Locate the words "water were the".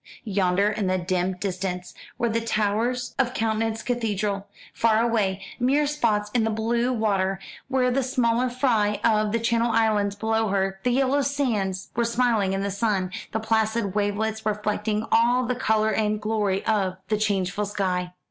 6.91-8.01